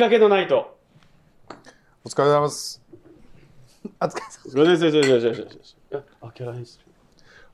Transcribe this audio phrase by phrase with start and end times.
[0.00, 0.78] かけのないと。
[2.04, 2.82] お疲れ様です。
[3.84, 5.96] お疲れ様ごめんなさい、ごめんなさい、ごめんなさいごめんなさい。
[6.22, 6.86] あ、あキャラ変する。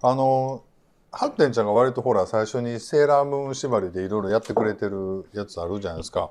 [0.00, 0.62] あの、
[1.11, 6.30] ハッテンちゃんが割とほら、最初にセーラームーン縛りでいろいろやってくれてるやつあるじゃないですか。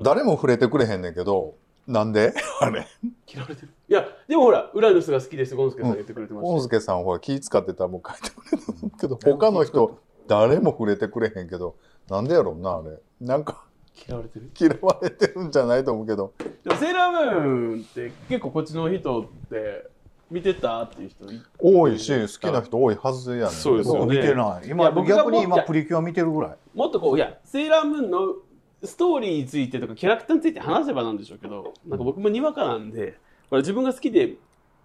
[0.00, 1.56] 誰も触れてくれへんねんけど、
[1.86, 2.32] なんで？
[2.62, 2.86] あれ。
[3.26, 3.68] 嫌われてる。
[3.88, 6.54] いや、でもほら、裏の人が好きです、ゴンスケさん言ってくれてました。
[6.54, 11.76] 大助さんほら気使ってたらもう書いてくれてるけど、他の人誰も触れてくれへんけど、
[12.08, 12.98] なんでやろうな、あれ。
[13.20, 13.64] なんか
[13.94, 14.50] 嫌われてる。
[14.58, 16.32] 嫌われてるんじゃないと思うけど。
[16.64, 19.86] でもセーラームーンって結構こっちの人って
[20.30, 23.50] 見てたっていう人い多いし、好きな人多いはずやね。
[23.50, 24.66] そうですよね見てない。
[24.66, 26.56] い今や僕が逆に今プリキュア見てるぐらい。
[26.74, 28.34] もっとこういやセーラームーンの
[28.82, 33.18] ストーリーについてとかキャラクターについて話せばなんでしょうけどなんか僕もにわかなんで
[33.50, 34.34] これ自分が好きで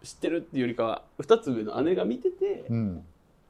[0.04, 3.04] 知ってるっていうよりかは2つ上の姉が見ててうん。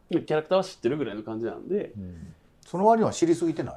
[0.10, 1.91] キャラクターは知ってるぐらいの感じなんで。
[1.98, 2.34] うん。
[2.66, 3.76] その割には知りすぎてない？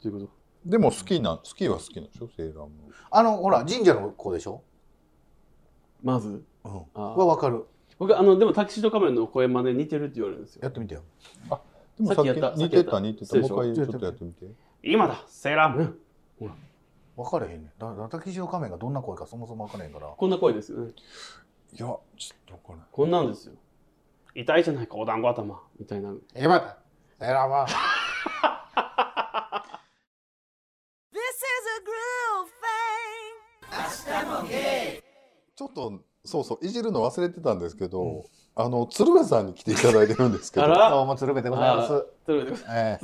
[0.00, 0.18] というこ
[0.64, 2.92] でも好きな、好きは好きなんでしょ、セーラームーン。
[3.10, 4.64] あのほら神社の子でしょ、と
[6.02, 6.44] まず。
[6.64, 7.64] うん、あはわかる。
[7.98, 10.60] 僕あのでもタキシード仮面の声真似似てるって言われるんですよ。
[10.62, 11.02] やってみてよ。
[11.98, 13.36] でもさっきさっきやった似てた似てた。
[13.36, 14.46] もう一回ちょっとやってみて。
[14.82, 16.52] 今だセーラームーン。
[17.16, 17.70] 分かれへんねん。
[17.78, 20.08] だから滝塩仮面がどんな声かそもそも分からへんから。
[20.08, 20.88] こんな声ですよね。
[20.88, 20.92] い
[21.72, 22.00] や、ちょっ
[22.46, 22.86] とわからない。
[22.90, 23.54] こんなんですよ。
[24.34, 25.60] 痛いじゃないかお団子頭。
[25.78, 26.14] みたいな。
[26.34, 26.78] 今だ
[27.18, 27.66] セーラーマン
[35.62, 38.24] ちょっと、そうそう、いじるの忘れてたんですけど、
[38.56, 40.90] あの、鶴瓶さんに来ていただいてるんですけど、あら。
[40.90, 41.92] どうも鶴瓶でございます。
[41.94, 42.98] あそれでえ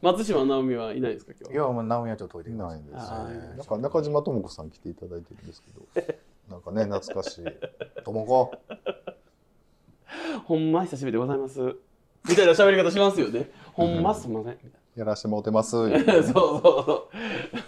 [0.00, 2.78] 松島直美はいないですか今日えいやもう直美はちょっと置いてない。
[2.78, 3.00] いんですね。
[3.58, 6.16] なんか中島智子さん来ていただいてるんですけど、
[6.50, 7.44] なんかね、懐かしい。
[8.02, 8.52] ともこ
[10.46, 11.60] ほんま久しぶりでございます。
[12.28, 13.50] みたいな喋り方しますよね。
[13.74, 14.58] ほんますんません。
[14.96, 16.62] やらしてもうてます、言うてなそうそう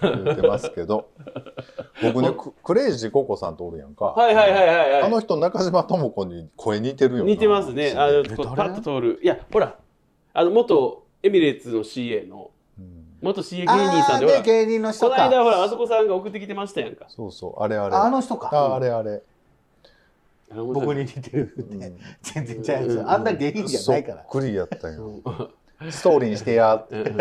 [0.01, 0.25] そう。
[0.25, 1.09] 言ってますけど、
[2.03, 4.07] 僕ね、ククレイジーココさんとおるやんか。
[4.07, 5.03] はいはいはいはいはい。
[5.03, 7.31] あの人、中島智子に声似てるよな。
[7.31, 7.95] 似てますね。
[7.97, 9.21] あのパッと通る。
[9.23, 9.77] いやほら
[10.35, 13.05] あの元エミレーツの CA のうん。
[13.21, 17.07] 元 CA 芸人さんでほ芸人の人この間かほらあそこさんが送ってきてましたやんか。
[17.09, 17.95] そうそう、あれあれ。
[17.95, 18.49] ああの人か。
[18.53, 19.23] ああれあれ。
[20.55, 21.99] 僕に似てるって、うん。
[22.23, 23.11] 全然ちゃいますよ。
[23.11, 24.17] あんな芸人じゃないから。
[24.31, 24.95] そっくりやったん。
[24.95, 25.21] よ。
[25.25, 25.93] うん。
[25.93, 27.17] ストーリーにしてや、うん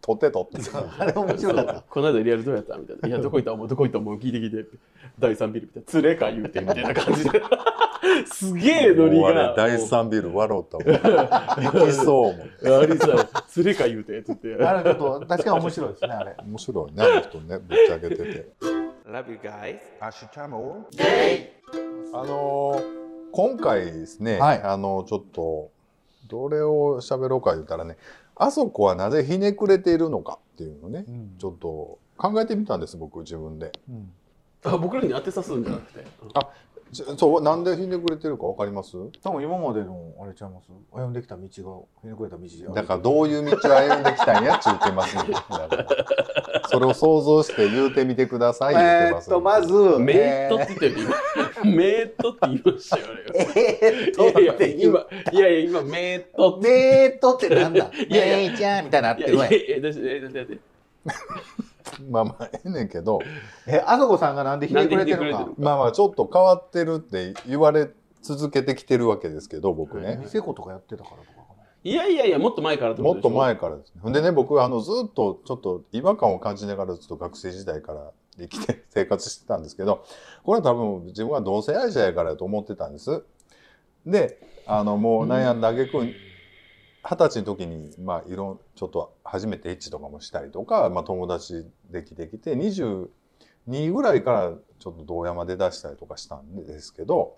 [0.00, 0.70] うんこう取って取って。
[0.98, 3.08] あれ面白かったこの間リアルどうやったみたいな。
[3.08, 3.52] いや、どこ行った？
[3.52, 3.98] 思うどこ行った？
[3.98, 4.70] 思う聞いて聞いて。
[5.18, 5.86] 第3ビルみたいな。
[5.86, 7.42] つれか言うてみたいな感じで。
[8.32, 9.54] すげえノリが。
[9.56, 11.66] 第三ビル笑ったもん。
[11.66, 12.32] 行きそう
[12.68, 12.82] もん。
[12.82, 14.54] あれさ、つれか言うて、つって。
[14.54, 18.50] あれちょっと確かに面白いですねあれ面白いね、あの人ね、ぶっちゃけてて。
[19.06, 19.78] Love you guys.
[22.12, 23.00] あのー
[23.32, 25.70] 今回ですね、はいあのちょっと
[26.28, 27.96] どれを喋ろうか言ったらね
[28.42, 31.34] あそこはなぜひねくれているのかっていうのをね、うん。
[31.38, 33.70] ちょっと考えてみたんです僕自分で。
[33.88, 34.10] うん。
[34.64, 36.02] あ僕らに当てさすんじゃなくて。
[36.02, 36.06] ち
[36.92, 38.96] そうなんでひねくれてるかわかります？
[39.22, 40.66] 多分今までのあれちゃいます？
[40.92, 41.48] 歩んできた道が
[42.02, 45.16] ひねくれた道だからどういう道を歩んできたんやっちゅうてます
[46.68, 51.14] それを想像して言うてみてください言うてます、えーっとまずメートって言ってる今。
[51.64, 53.12] メートって言いましたよね。
[53.34, 56.68] えーっといやいや、って言う今、いやいや、今、メートって。
[56.68, 57.90] メートってなんだ？
[58.08, 58.50] いやいや。
[58.50, 60.58] メーちゃんみたいになっいやいてるわよやいや、だしえだってだって
[62.10, 63.20] まあまあええねんけど
[63.66, 65.50] えあそこさんがなんでひねくれてるのか。
[65.58, 67.90] まあまあちょっと変わってるって言われ
[68.22, 71.50] 続けてきてるわけですけど僕ね、店子とかやってたからとか
[71.82, 74.00] いやいやいや、もっと前からってこもっとでしょと前からですね。
[74.02, 80.04] ほんでね、僕、あの、ずっとちょっと違和感を感じながらずっと学生時代から生きて、生活してたんですけど、
[80.44, 83.22] これは多分自分は同性愛者やからと思ってたんです。
[84.04, 86.12] で、あの、もう悩んだ挙句、
[87.02, 93.08] 二十歳の時に、まあ、いろん、ちょっと初めてエッチとかもしたりとか、まあ、友達できてきて、22
[93.92, 97.36] ぐらいからちょっと同山で出したりとかしたんですけど、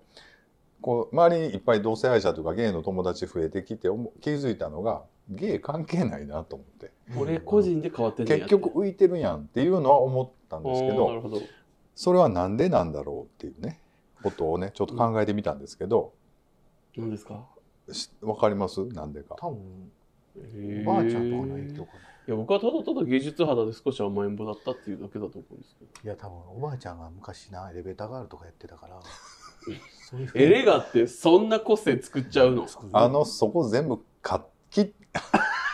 [0.80, 6.90] こう周りにいっぱい同性愛者とかゲイの友達増えてきて思気づいたのがゲイ関係ないなと思って。
[7.16, 11.22] 俺個人で変わって結局浮いてるやんっていうのは思ったんですけど。
[11.94, 13.78] それはなんでなんだろうっていうね
[14.22, 16.14] ことをねちょっと考えてみたんですけど
[16.96, 17.34] 何ですか？
[17.34, 17.61] し
[18.22, 18.84] わかります？
[18.86, 19.36] なんでか。
[19.38, 19.90] 多分
[20.86, 21.90] おおばあちゃんとかの影響か
[22.26, 25.90] いや僕はただただ芸術肌で少し甘えん坊だったっていうだけだと思うんですけど。
[26.04, 29.00] ないや多分おばあちゃんが昔なエレベーターガールとかやってたから
[30.08, 32.66] そういうエレガってそんな個性作っちゃうの？
[32.92, 34.94] あのそこ全部カッ切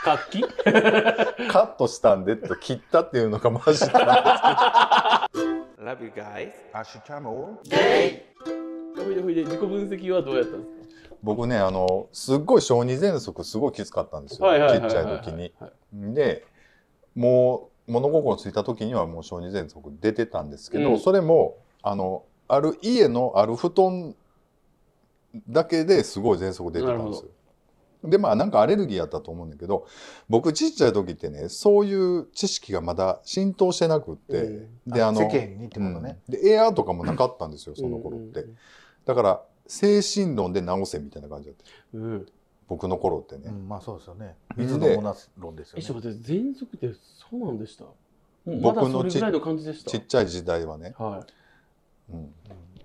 [0.05, 0.41] 活気？
[0.65, 3.93] カットしたんでと切ったっていうのがマジなん
[5.33, 5.39] で
[5.83, 6.53] Love you guys.
[6.85, 10.78] すけどほいでほいで自己分析はどうやったんです
[11.23, 15.53] 僕ねあのすっごい小児喘息すごいきつかったんですよ、ちっちゃい時に。
[15.59, 16.45] はいで
[17.15, 20.99] もう物心ついた時にはもう小児喘息出てたんですけど、うん。
[21.01, 24.15] それもあのある家のある布団
[25.49, 27.31] だけですごい喘息出てたんですよ。
[28.05, 29.89] でまあなんかアレルギーやったと思うんだけど
[30.29, 36.21] 僕ちっちゃい時ってねそういう知識がまだ浸透してなくって、であの世間にってことね。
[36.29, 36.35] うん。
[36.35, 38.45] でエアーとかもなかったんですよその頃って、
[39.05, 41.65] だから精神論で治せみたいな感じだった。
[41.95, 42.03] うん。
[42.03, 42.27] うん
[42.69, 44.37] 僕の頃ってね、うん、まあそうですよね。
[44.55, 46.03] 水のモナ論ですよえちょっね。
[46.03, 46.99] と待って喘息って
[47.31, 47.87] そうなんでした
[48.45, 51.27] 僕のちっちゃい時代はね、は
[52.13, 52.31] うん、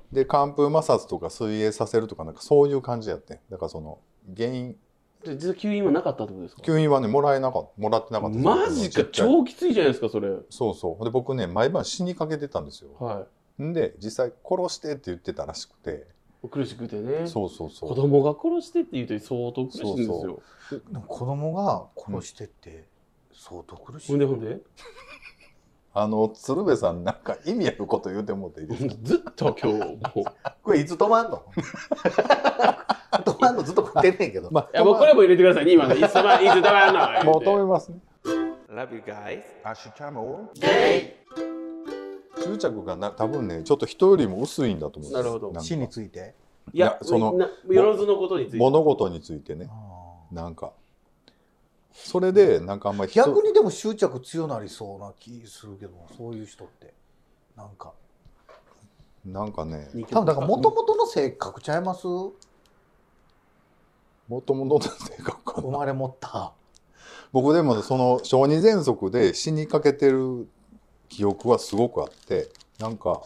[0.10, 4.00] で寒風摩擦とか水泳させるとかなんかそういう感じやってだからその
[4.38, 4.70] 原因。
[4.70, 6.62] いで実は吸引はなかったってことですか？
[6.62, 7.82] 吸引はねもらえなかった。
[7.82, 9.04] もらってなかったマジか。
[9.12, 10.30] 超きついじゃないですかそれ。
[10.50, 11.04] そうそう。
[11.04, 12.92] で僕ね毎晩死にかけてたんですよ。
[13.02, 13.28] は
[13.62, 15.90] んで実際殺してって言ってたらしくて。
[15.90, 17.28] い苦しくてね。
[17.28, 17.90] そうそうそう。
[17.90, 20.42] 子供が殺してって言うと相当苦しいんですよ。
[20.70, 22.86] そうでも子供が殺してって
[23.34, 24.12] 相当苦しい。
[24.12, 24.58] ほんでほんで？
[25.96, 28.96] あの鶴瓶さんなんか意味あること言うてもっていいですか？
[29.04, 29.86] ずっと今日も。
[29.94, 30.24] う
[30.64, 31.44] これいつ止まんの？
[33.14, 34.50] 止まんのずっと食ってんねんけど。
[34.52, 35.94] まあいやもうこれも入れてくださいね今の。
[35.96, 38.00] いつまいつだまんのもう止めますね。
[38.70, 39.44] Love you guys
[42.44, 45.48] 執着がな多分ねちょっと人よりも薄いんだと思うんですなるほど。
[45.48, 45.62] なんか。
[45.62, 46.36] 死について？
[46.74, 48.58] いやそのなよろずのことについて。
[48.58, 49.68] 物事についてね。
[49.70, 50.72] あなんか。
[51.92, 56.94] それでなんかあんまり逆にでも執着強なりそうな気するけどそういう人って。
[57.56, 57.94] なんか。
[59.26, 59.90] なんかね。
[60.10, 62.08] 多分だからもともとの性格ちゃいます？
[62.08, 62.34] も
[64.42, 65.68] ともとの性格かな。
[65.68, 66.54] 生まれ持った。
[67.32, 70.48] 僕でもその小児喘息で死にかけてる
[71.14, 72.50] 記憶はすごくあって
[72.80, 73.22] なんか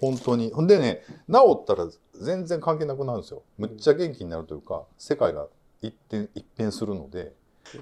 [0.00, 0.50] 本当に。
[0.52, 1.88] ほんでね治ったら
[2.20, 3.42] 全然関係なくなるんですよ。
[3.58, 5.46] むっちゃ元気になるというか世界が
[5.82, 7.32] 一変一変するので。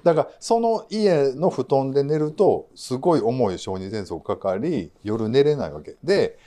[0.03, 5.95] だからその家の布団で寝るとすごい重い小児喘息かかり夜寝れないわけ。
[6.03, 6.37] で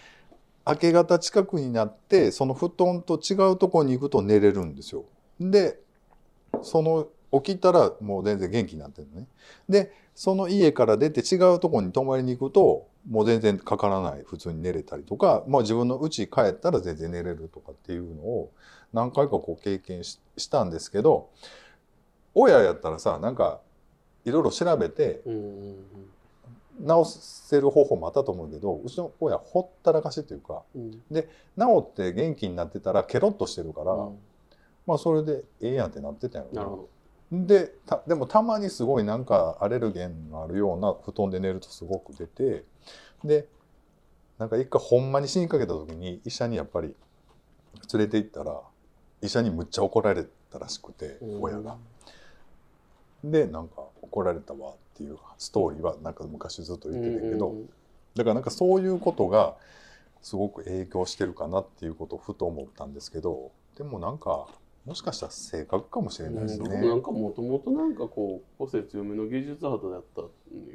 [0.66, 5.04] 明け方近くになってその布団と違うとこに行くと寝れるんですよ。
[5.40, 5.80] で
[6.62, 9.26] その起きたらもう全然元気になってるのね。
[9.68, 18.50] でその家から出て違うところに泊まりに行くともう全然かからない普通に寝れたりとか、まあ、自分の家帰ったら全然寝れるとかっていうのを
[18.92, 21.28] 何回かこう経験ししたんですけど
[22.34, 23.60] 親やったらさなんか
[24.24, 25.22] いろいろ調べて
[26.86, 31.24] 治せる方法もあったと思うけどうちの親ほったらかしというかうん治
[31.80, 34.18] って元気になってたらケロッとしてるから、うん。
[34.86, 36.62] まあそれでええやんってなってたよな。
[36.62, 36.88] るほ
[37.32, 42.64] でたでもたまにすごいなんかアレルゲンのあるような布団で寝るとすごく出て
[43.24, 43.46] で
[44.38, 46.94] なんか一回ほんまに死にかけた時に医者にやっぱり
[47.92, 48.60] 連れて行ったら
[49.22, 51.76] 医者にむっちゃ怒られたらしくてど親が。
[53.22, 57.54] でなんか怒られたわっていうストーリーはなんか昔ずっと言ってたけど、
[58.14, 59.56] だからなんかそういうことが
[60.22, 64.46] すごく影響してるかなっていうことをふと思ったんですけどでもなんか
[64.84, 66.68] もしかしたら性格かもしれないですね。
[66.70, 70.30] 僕なんかもともとなんかこう個性強めの芸術肌だったよ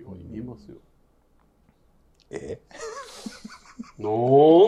[0.08, 0.78] うに見えますよ。
[2.30, 2.60] え？
[3.98, 4.12] なん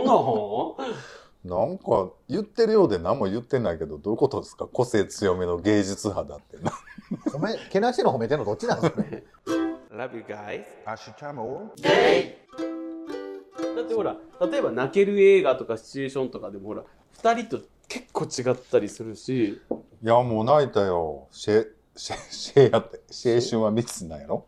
[0.03, 4.67] なんなんか言ってるようで何も言ってないけどどういうことですか？
[4.67, 6.57] 個性強めの芸術肌って。
[6.57, 6.71] な
[7.27, 9.01] 褒めけなしの褒めてんのどっちなんですか？
[9.03, 9.23] ね
[9.91, 10.65] Love you guys.
[11.77, 12.37] ゲ
[13.75, 14.17] だってほら
[14.51, 16.83] 例えば泣ける映画とかシチュエーションとかでもほら
[17.21, 19.59] 2人と結構違ったりするし。
[20.03, 21.27] いやもう泣いたよ。
[21.31, 22.99] シェシェシェやって。
[23.35, 24.45] 青春は密なんやろ？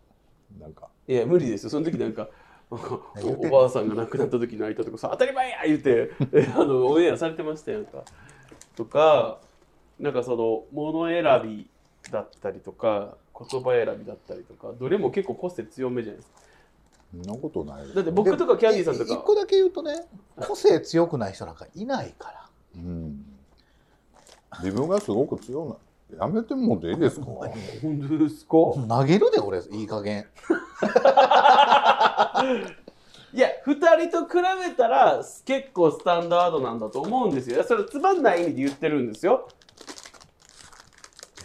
[0.60, 0.88] なんか。
[1.08, 1.70] いや無理ですよ。
[1.70, 2.30] その時なんか
[2.70, 8.04] おおばあさんが亡くなった時泣いたとかさ当たり前や言うてえ あのオンエアされてましたやんか。
[8.76, 9.40] とか
[10.00, 11.70] なんかその物選び
[12.12, 16.40] だったりとか言葉選びだったりとかどれも結構個性強めじゃないですか。
[17.12, 19.14] そんなことないだって僕とかキャンディーさんとか。
[19.14, 20.06] 一個だけ言うとね
[20.36, 22.50] 個性強くない人なんかいないから。
[22.76, 23.26] うん
[24.58, 27.26] 自分がすごく強いなやめてもでいいですか？
[27.26, 28.50] 本当ですか？
[28.50, 30.26] 投げるで俺いい加減。
[33.32, 37.64] いや2人と比べたら結構スタンダードなんだと思うんですよ。
[37.64, 39.48] それつまんない意味で言ってるんですよ。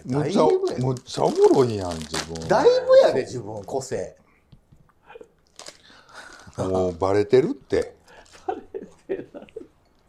[0.06, 2.48] むっちゃだいぶやむっちゃおもろいやん自分。
[2.48, 4.16] だいぶやで自分個性。
[6.56, 7.96] もうバレてるって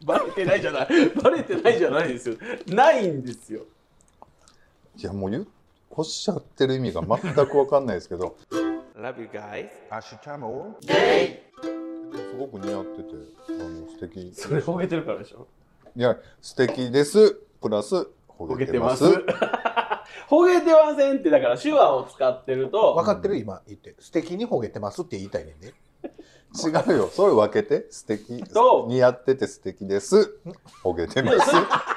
[0.06, 0.88] バレてないじゃない。
[1.22, 2.38] バレてないじゃないですよ。
[2.68, 3.62] ないんですよ。
[4.98, 5.48] いやもう言う
[5.90, 8.38] おっしゃってる意味が全く分かんないですけど。
[8.96, 9.70] Love you guys.
[12.14, 13.10] すごく似合ってて
[13.50, 14.32] あの素敵。
[14.34, 15.48] それ褒めてるからでしょ。
[15.96, 17.34] いや素敵です。
[17.62, 19.06] プラスほ褒げてます。
[20.28, 23.38] ほげてませんって、だから手話を使ってると、分かってる？
[23.38, 23.96] 今言って。
[24.00, 25.74] 素敵にほげてますって言いたいねんで。
[26.56, 27.10] 違うよ。
[27.12, 27.88] それ分けて。
[27.92, 28.44] 素敵。
[28.44, 30.38] と似合ってて素敵です。
[30.84, 31.52] ほげてます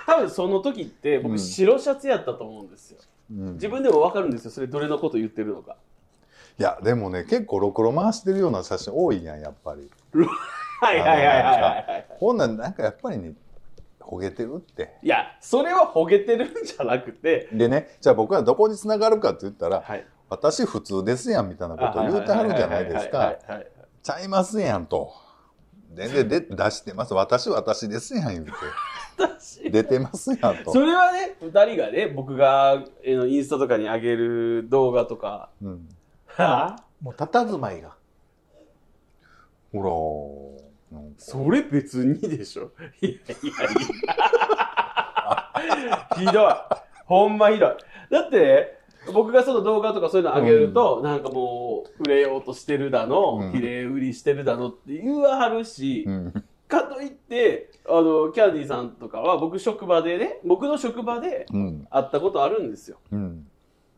[0.06, 2.98] 多分その時って僕うん白シャツやったと思うんですよ。
[3.30, 4.50] うん自分でも分かるんですよ。
[4.50, 5.76] それどれのこと言ってるのか。
[6.58, 9.88] いや、でもね、結構ろくろ回してるような写真多いやん、やっぱり。
[10.80, 12.06] はいはいはいはいはいはい。
[12.18, 13.34] ほんなん、なんかやっぱりね、
[14.00, 14.96] ほげてるって。
[15.02, 20.04] いや、それはほげてるんじゃなくて、でね、じゃあ僕はどこに繋がるかって言ったら、はい。
[20.30, 23.36] 私普通ですやんみたいなこと言うてはるじゃないですか。
[24.08, 25.12] ちゃいますやんと。
[25.92, 27.12] 全然で出してます。
[27.12, 28.52] 私私ですやん言うて。
[29.18, 30.72] 私出てますやんと。
[30.72, 35.88] それはね、二人がね、僕がえーインスタとかに上げる動画とか、うん、
[36.26, 36.76] は？
[36.78, 37.96] あもう佇まいが。
[39.74, 40.56] ほ
[40.90, 42.70] ら、それ別にでしょ。
[43.02, 43.46] いやいやい
[45.90, 46.08] や。
[46.16, 46.52] ひどい。
[47.04, 47.76] ほんまひどい。
[48.10, 48.77] だってね、
[49.12, 62.98] 僕がその動画とかそういうの上げると、なんかもう、触れようとしてるだの、うん綺麗売りしてるだのって言わはるし、うん、かといって、あの、キャンディーさんとかは、僕職場でね、僕の職場でうん、会ったことあるんですよ。
[63.10, 63.46] うん、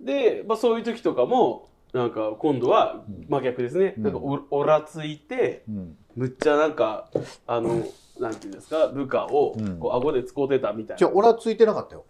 [0.01, 3.95] で、まあそういう時とかも、なんか今度は真逆ですね。
[3.97, 5.97] うんなんかおおらついて、うん。
[6.17, 7.09] むっちゃなんか、
[7.47, 7.85] あの、
[8.19, 11.17] なんていうんですか、部下をうんこう顎で使うてたみたいじゃあ、な。
[11.17, 12.05] 俺はついてなかったよ。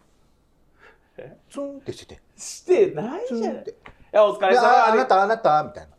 [1.20, 2.20] えツンってしてて。
[2.36, 3.64] してないじゃない。
[4.12, 5.90] や、お疲れいやああ様なた、あなた、みたいな。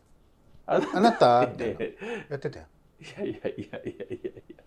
[0.66, 1.80] あなあなた、みたいいな。
[2.30, 2.66] やってたよ。
[3.18, 4.20] やいやいやいやいやい
[4.56, 4.62] や。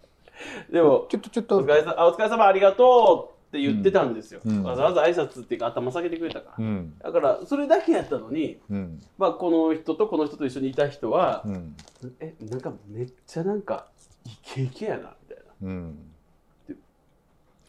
[0.72, 1.68] でも、ちょっと、ちょっとお疲。
[1.68, 4.42] れさあお疲れ様ありがとうって言ってたんですよ。
[4.44, 6.66] うんわざわざ挨拶っていうか頭下げてくれたから。
[6.66, 11.76] うん、だから、それだけやったのに、うん、まあ、この人とこの人と一緒にいた人はう、ん、
[12.20, 13.88] え、なんかめっちゃなんか、
[14.26, 15.88] イケイケやな、みたいうん。
[15.92, 16.15] な。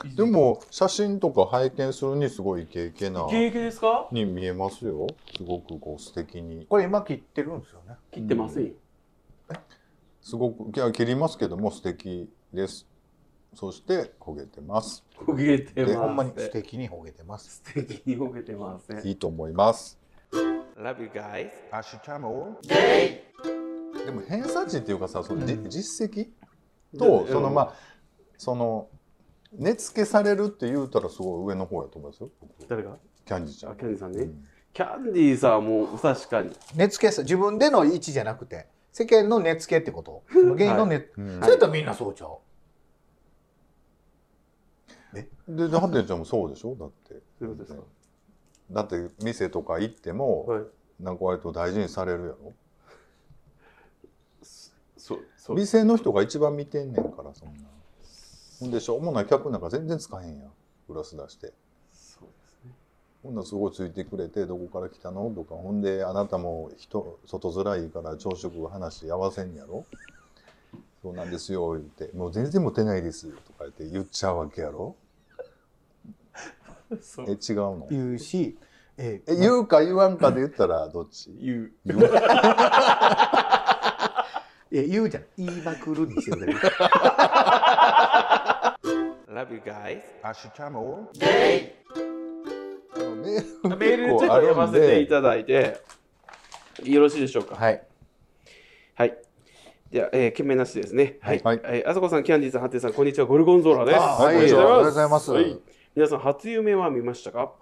[0.04, 4.08] で、も、写真とか拝見するにすごいイケイケなイ、ケイケですか？
[4.12, 5.06] に見えますよ。
[5.36, 6.66] すごくこう素敵に。
[6.68, 7.94] これ今切ってるんですよね。
[8.12, 8.72] 切ってませんよ。
[10.20, 12.86] すごく、いや、切りますけども素敵です。
[13.54, 15.04] そして、焦げてます。
[15.16, 15.94] 焦げてます。
[15.94, 17.62] でほんまに素敵にほげてます。
[17.64, 19.00] 素敵に焦げてますね。
[19.04, 19.98] いいと思います。
[20.76, 21.48] Love you guys.
[21.70, 22.58] アッシュチャム
[24.04, 26.28] でも偏差値っていうかさその、じ実績
[26.98, 27.72] とうんそのまあ
[28.36, 28.88] その
[29.52, 32.30] 値付けされるって言うたらすごい上の方やと思いますよ。
[32.40, 32.96] 僕誰が？
[33.24, 34.18] キャンディーちゃあ、んキャンディーさんね。
[34.20, 34.44] うん。
[34.72, 36.50] キャンディーさんはもう確かに。
[36.74, 40.22] 値付けさ、自分での位置じゃなくて、世間の値付けってこと？
[40.32, 41.40] その芸人の値、うん。
[41.42, 42.38] それとみんなそうちゃう？
[45.14, 46.74] ででハテちゃんもそうでしょ？
[46.74, 47.22] だって。
[48.70, 50.62] だって店とか行っても、はい。
[50.98, 52.52] なんか割と大事にされるやろ？
[54.96, 55.56] そう、そう。
[55.56, 57.62] 店の人が一番見てんねんからそんな
[58.60, 60.50] ほんでしょうもない客なんか全然使えへんやん
[60.88, 61.52] グラス出して
[61.92, 62.72] そうですね。
[63.22, 69.84] ほんならすごいついてくれて「どこから来たの?」とかほんで「あなたも人外面いいから朝食話合わせんやろ?」
[71.02, 74.96] 「そうなんですよ」言って「もう全然モテないです」とか言って言っちゃうわけやろ？
[77.02, 77.86] そうえ違うの？
[77.90, 78.56] 言うし、
[78.96, 81.30] ええ言うか言わんかで言ったらどっち？
[81.40, 81.72] 言う。
[81.84, 82.00] 言う
[84.72, 85.24] え言うじゃん。
[85.38, 86.54] 言いまくるにしてる。
[89.36, 90.00] Love you guys.
[90.22, 91.10] アッシュチャム
[93.22, 95.76] メメールちょっと読ませていただいて、
[96.82, 97.54] よろしいでしょうか？
[97.54, 97.82] はい。
[98.94, 99.18] はい。
[99.90, 101.18] では、えー、懸命なしですね。
[101.20, 101.42] はい。
[101.44, 103.26] はいえーあさこさん、キャンディーさん、ハッテンさん、こんにちは。
[103.26, 103.98] ゴルゴンゾーラです。
[103.98, 105.30] あはいありがとうございます。
[105.30, 105.58] はい
[105.94, 107.52] 皆さん、初夢は見ましたか？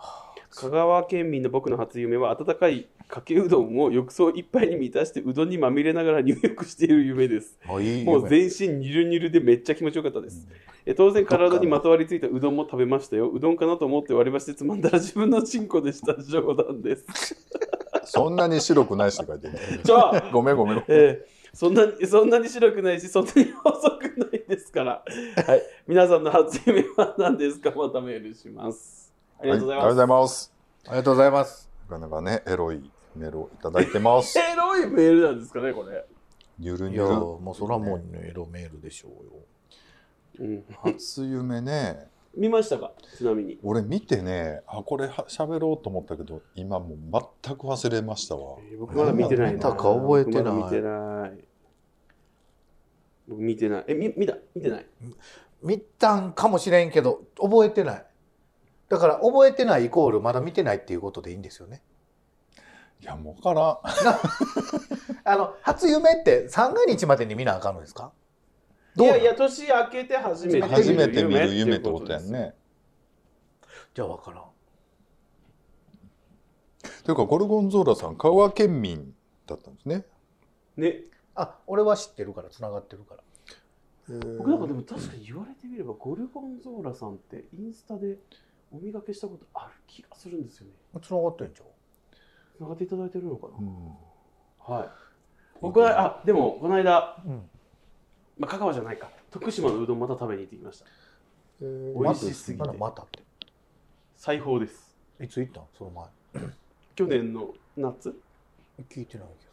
[0.50, 7.58] 香川県民の僕の初夢は、温かいかけうどんを浴槽いっぱいに満たして、うどんにまみれながら入浴している夢です。
[7.66, 7.78] も
[8.18, 10.46] う全身ニルニルでめっちゃ気持ちよかったです。
[10.86, 13.30] え当然体にまとわりついたうどんも食べましたよ。
[13.32, 16.22] うどんかなと思って割り箸でつまんだら自分のチンコでした。
[16.22, 17.04] 冗談です。
[18.04, 25.04] そんなに白くないしとか言ってねじゃあ、ごめんごめんえーそんなに、そんなに白くないし、そんなに細くないですから。
[25.46, 25.62] はい。
[25.86, 27.70] 皆さんの初夢は何ですか？
[27.70, 29.14] またメールします。
[29.40, 29.86] ありがとうございます。
[29.86, 30.52] はいありがとうございます
[30.86, 31.70] ありがとうございます。
[31.88, 36.04] なかなかねエロいメールをいただいてます エロいメールなんですかね、これ。
[36.58, 39.32] ゆるゆるもうそらもうねエロメールでしょうよ。
[40.38, 40.64] うん。
[40.82, 42.92] 初夢ね見ましたか？
[43.16, 43.58] ちなみに。
[43.62, 46.98] 俺見てねあこれは喋ろうと思ったけど今もう
[47.42, 49.52] 全く忘れましたわえー僕まだ見てないな。
[49.54, 51.44] 見たか覚えてない見てない。
[53.28, 53.84] 僕見てない。
[53.88, 54.36] え、み見た？
[54.54, 54.86] 見てない？
[55.62, 58.04] 見たんかもしれんけど覚えてない。
[58.88, 61.80] だから覚えてないイコールまだ見てないっていうことでいいんですよね。
[63.00, 63.78] いやもうわからん
[65.24, 68.12] あの初夢って三が日までに見なあかんのですか？
[68.96, 72.32] いやいや、年明けて初めて初めて見る夢ってことやんです。
[72.32, 72.54] ね。
[73.92, 74.44] じゃあわからん。
[77.04, 79.14] というかゴルゴンゾーラさん香川県民
[79.46, 80.04] だったんですね。
[80.76, 81.00] ね。
[81.34, 83.22] あ俺は知ってるから繋がってるから。
[84.38, 88.18] 僕なんかでも確かに言われてみればゴルゴンゾーラさんってインスタで
[88.70, 90.72] お見かけしたことある気がするんですよね。
[91.02, 91.66] 繋がってんじゃん。
[92.58, 93.66] 繋がっていただいてるのかうん。
[94.68, 94.88] な、はい。
[95.60, 97.50] 僕はあでもこの間、うん
[98.38, 99.10] まあ、香川じゃないか。
[99.30, 100.86] 徳島のうどんまた食べに行ってきました。
[101.62, 102.72] えー美味しすぎて。
[102.72, 103.20] またって。
[104.16, 104.96] 裁縫です。
[105.20, 105.64] いつ行ったん？
[105.78, 106.42] その前。
[106.96, 108.14] 去年の夏？
[108.90, 109.44] 聞いてないけ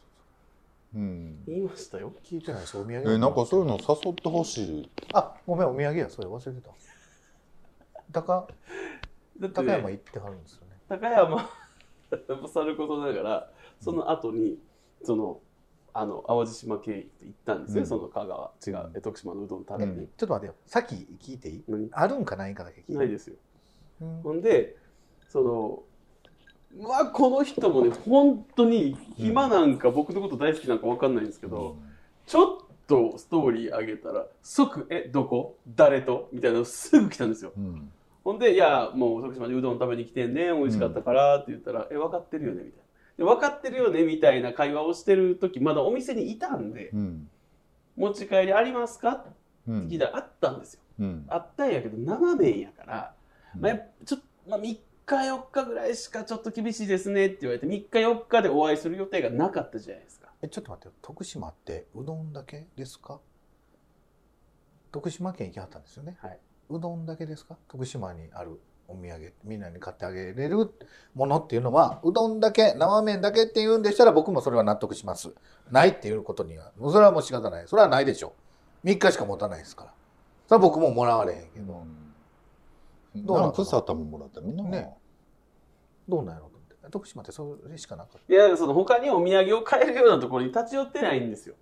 [0.94, 1.44] うん。
[1.46, 2.10] 言いましたよ。
[2.10, 2.76] ど聞いてないです。
[2.76, 2.96] お土産？
[2.96, 4.90] えーなんかそういうの誘ってほしい。
[5.14, 6.70] あごめんお土産やそれ忘れてた。
[8.12, 8.48] 高
[9.40, 10.72] だって、高山ね、行ってはるんですよね。
[10.88, 11.48] 高山
[12.52, 14.58] さることながらその後に
[15.02, 15.40] その
[15.94, 17.86] あの淡路島経由で行ったんですよ、うん。
[17.86, 18.50] その香川。
[18.66, 20.54] 違うえ徳島のうどん食べに、ちょっと待ってよ。
[20.66, 21.64] さっき聞いていい？
[21.68, 21.88] 何？
[21.92, 22.92] あるんかないんかだけ聞いて。
[22.94, 23.36] ないですよ。
[24.00, 24.22] うん。
[24.22, 24.76] ほんで
[25.28, 25.82] その
[26.80, 31.76] まあこの人もね本当に暇なんか僕のこと大好きなんか分かんないんですけど、
[32.26, 32.56] ちょっ
[32.86, 35.56] とストーリー上げたら即「えどこ？
[35.68, 37.52] 誰と?」みたいなのすぐ来たんですよ。
[37.56, 37.92] うん。
[38.24, 42.81] ほんで「いやもう徳島でうどん食べに来てんね美味しかったから」って言ったら「え分かってるよね」みたいな。
[42.81, 42.81] で
[43.18, 47.30] 分かってるよねみたいな会話をしてる時まだお店にいたんでうん
[47.96, 49.30] 「持ち帰りありますか?」って
[49.68, 50.80] うん聞いたらあったんですよ。
[51.00, 51.24] うん。
[51.28, 53.14] あったんやけど生麺やから、
[53.54, 53.60] うん。
[53.60, 60.32] まあ、ちょっと、まあ、3日4日ぐらいしかちょっと厳しいですねって言われて3日4日でお会いする予定がなかったじゃないですか。
[60.42, 60.94] えちょっと待ってよ。
[61.00, 63.20] 徳島ってうどんだけですか？
[64.90, 66.38] 徳島県行きはったんですよね、はい。
[66.70, 67.56] うどんだけですか？
[67.68, 68.60] 徳島にある
[68.92, 70.70] お土産みんなに買ってあげれる
[71.14, 75.34] ものっていうのはうどんだけ生麺だけっていうんでしたら僕もそれは納得します。
[75.70, 77.64] ないっていうことにはそれはもう仕方ない。
[77.66, 78.34] それはないでしょ。
[78.84, 79.94] 3日しか持たないですから。
[80.46, 81.84] それは僕ももらわれへんけど、
[83.14, 83.26] うん。
[83.26, 84.52] どうなんかプサタももらったの？
[84.52, 84.70] な。
[84.70, 84.94] ね。
[86.08, 86.90] どうなんやろうと思って。
[86.90, 88.34] 徳島ってそれしかなかった。
[88.34, 91.54] いやその他にお土産を買えるようなところに立ち寄ってないんですよ。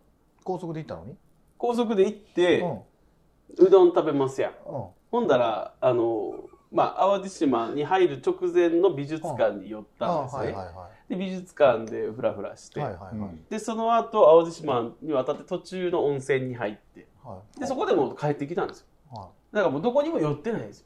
[0.43, 1.15] 高速で行ったのに？
[1.59, 3.67] 高速で行って、うん。
[3.67, 4.53] うどん食べますやん。
[4.53, 4.85] うん。
[5.11, 6.35] ほんだらあの
[6.73, 13.31] まあ淡路島に入る直前の美術館に寄ったんですね、はいはいはで美術館でフラフラして、いはいはいはい。
[13.31, 13.45] うん。
[13.51, 17.09] でその後淡路島に渡って途中の温泉に入って。
[17.25, 17.61] はい。
[17.61, 18.87] でそこでもう帰ってきたんですよ。
[19.11, 20.81] はだからもうどこにも寄ってないんです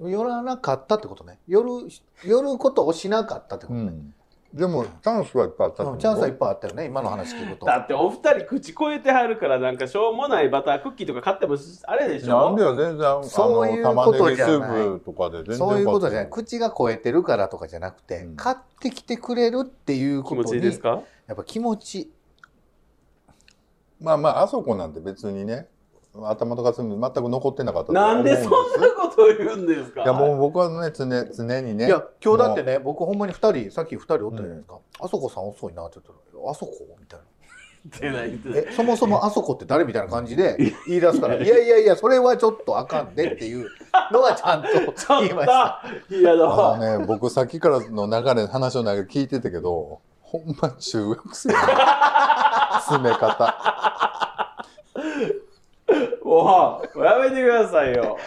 [0.00, 0.08] よ。
[0.08, 1.38] い寄らなかったってことね。
[1.46, 1.88] 寄る
[2.24, 4.14] 寄ることをしなかったってことね、うん。
[4.52, 5.96] でもチャンスはいっぱいあったう。
[5.96, 7.66] んチャンスはいっぱいあったよね今の話聞くと。
[7.66, 12.46] だってお二人口超えてはるからなんかしょうもないバタークッキーとか買ってもあれでしょ？
[12.46, 14.56] なんでよ全然そういう玉ことじゃない。
[14.56, 16.30] ープとかで全然そういうことじゃない。
[16.30, 18.36] 口が超えてるからとかじゃなくて、うん。
[18.36, 21.02] 買ってきてくれるっていう気持ことにちいいですか？
[21.26, 22.06] やっぱ気持ち。
[22.06, 25.68] たまあまああそこなんて別にね
[26.22, 30.04] 頭とか全部全く残ってなかったなんでそんなことを言うんですか。
[30.04, 31.86] いやもう僕はね常常にね。
[31.86, 37.24] いや今日だってね僕ほんまに2人さっき2人おったじゃないですか、あそこさん遅いなって言ったら「あそこ?」みたいな。
[38.02, 41.58] えそもそもあそこって誰みたいな感じで言い出すから「いや。
[41.58, 43.68] いやいやそれはちょっとあかんで」っていう
[44.12, 44.68] のはちゃんと
[45.20, 45.82] 言いました。
[46.08, 51.54] といやだあわのね僕さっきからの流れ話の流れ聞いてたけどほんま中学生の
[52.82, 53.68] 詰め方。
[56.28, 58.18] もうやめてくださいよ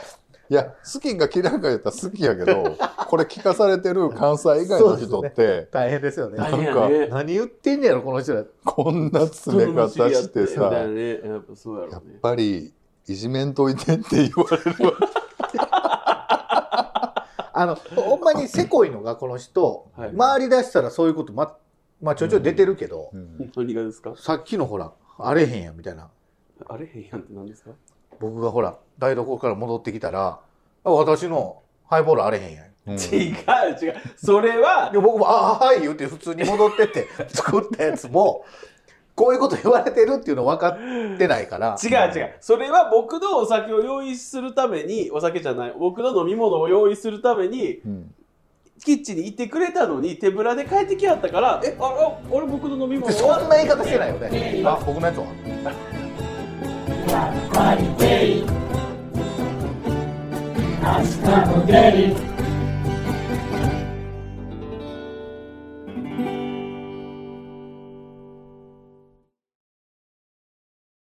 [0.52, 2.76] いや好きが嫌いか言ったら好きやけど
[3.08, 6.38] これ聞かされてる関西以外の人って、大変ですよね。
[6.38, 7.08] なんね。
[7.08, 8.44] 何言ってんねやろこの人ら。
[8.66, 10.86] こんな詰め方してさや
[11.98, 12.74] っぱり
[13.08, 14.94] いじめんといてって言われるわ。
[17.54, 20.14] あのほんまにせこいのがこの人、はい。
[20.18, 21.56] 回り出したらそういうことま
[22.02, 23.52] まあちょいちょい出てるけど、うん。
[23.56, 24.16] 何がですか？
[24.18, 26.10] さっきのほらあれへんやんみたいな。
[26.68, 27.72] あれへんやんって何ですか？
[28.22, 30.40] 僕がほら台所から戻ってきたら
[30.84, 31.58] あ私の
[31.90, 32.66] ハイボールあれへんやん。
[32.88, 32.96] うん。
[32.98, 33.36] 違う
[33.82, 33.96] 違う。
[34.16, 38.46] それはで僕も「あはい」言うて普通に戻ってって 作ったやつも
[39.14, 41.76] こういうこと言われてるっていうの分かってないから。
[41.84, 42.34] 違う違う。
[42.40, 48.14] それは僕のお酒を用意するためにお酒じゃない僕の飲み物を用意するためにうん。
[48.84, 54.64] キッチンに行ってくれたのに手ぶらで帰ってきはったからえああ俺僕の飲み物でそんはな言い方してないよね。
[54.66, 55.26] あ僕のやつは？
[57.12, 57.18] 明
[61.24, 62.31] 日もゲイ